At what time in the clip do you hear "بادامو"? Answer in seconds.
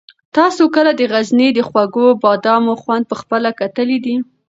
2.23-2.73